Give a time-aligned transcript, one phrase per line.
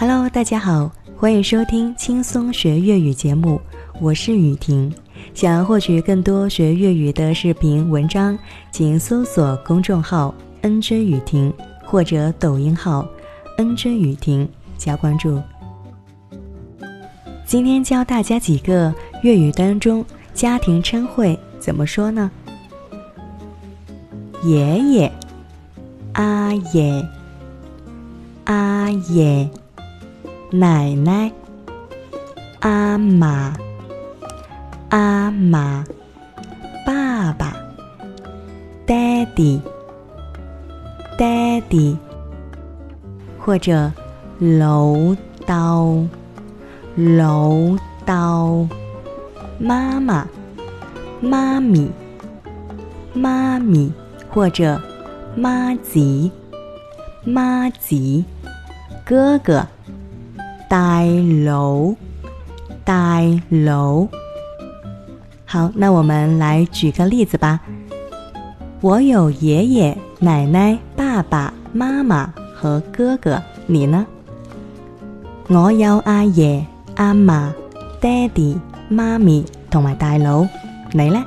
[0.00, 3.60] Hello，大家好，欢迎收听轻松学粤语节目，
[4.00, 4.94] 我是雨婷。
[5.34, 8.38] 想要获取更多学粤语的视频文章，
[8.70, 10.32] 请搜索公众号
[10.62, 11.52] “nj 雨婷”
[11.84, 13.04] 或者抖音号
[13.58, 14.48] “nj 雨婷”
[14.78, 15.42] 加关注。
[17.44, 18.94] 今天教大家几个
[19.24, 22.30] 粤语当中家庭称谓怎么说呢？
[24.44, 25.12] 爷爷、
[26.12, 27.04] 阿爷、
[28.44, 29.50] 阿爷、
[30.50, 31.30] 奶奶、
[32.60, 33.54] 阿妈、
[34.88, 35.84] 阿妈、
[36.86, 37.54] 爸爸、
[38.86, 39.60] 爹地、
[41.16, 41.96] 爹地，
[43.38, 43.92] 或者
[44.38, 45.14] 楼
[45.46, 46.02] 刀，
[46.96, 47.76] 楼
[48.06, 48.66] 刀、
[49.58, 50.26] 妈妈、
[51.20, 51.90] 妈咪、
[53.12, 53.92] 妈咪。
[54.30, 54.80] 或者
[55.34, 56.30] 妈吉、
[57.24, 58.22] 妈吉、
[59.04, 59.66] 哥哥、
[60.68, 61.02] 大
[61.44, 61.94] 佬、
[62.84, 64.06] 大佬。
[65.44, 67.60] 好，那我们来举个例子吧。
[68.80, 74.06] 我有爷爷、奶奶、爸爸妈妈和哥哥，你呢？
[75.48, 76.64] 我有阿爷、
[76.96, 77.50] 阿嫲、
[78.00, 78.58] 爹哋、
[78.90, 80.46] 媽咪同埋大佬，
[80.92, 81.24] 你呢？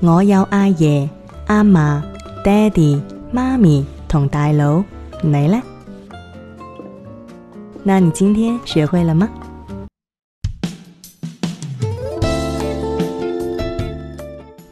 [0.00, 1.08] 我有阿爺。
[1.46, 2.00] 阿嫲、
[2.44, 4.84] 爹地、妈咪同大佬，
[5.20, 5.60] 你呢？
[7.82, 9.28] 那你今天学会了吗？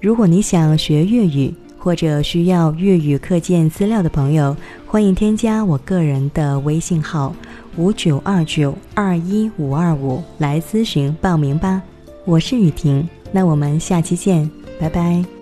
[0.00, 7.34] 如果你想学粤语或者需要粤语课件资料的朋友，欢迎添加我个人的微信号
[7.76, 11.82] 五九二九二一五二五来咨询报名吧。
[12.24, 15.35] 我是雨婷，那我们下期见，拜拜。